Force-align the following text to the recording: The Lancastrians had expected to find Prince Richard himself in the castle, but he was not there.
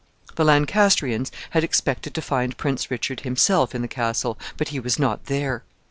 The 0.35 0.43
Lancastrians 0.43 1.31
had 1.51 1.63
expected 1.63 2.15
to 2.15 2.23
find 2.23 2.57
Prince 2.57 2.89
Richard 2.89 3.19
himself 3.19 3.75
in 3.75 3.83
the 3.83 3.87
castle, 3.87 4.35
but 4.57 4.69
he 4.69 4.79
was 4.79 4.97
not 4.97 5.25
there. 5.25 5.61